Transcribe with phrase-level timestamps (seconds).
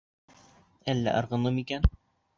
[0.95, 1.89] Әллә ырғынымы икән?